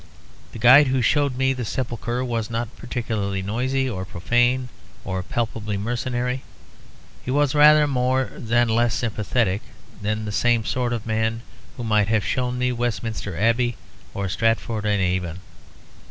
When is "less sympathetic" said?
8.67-9.61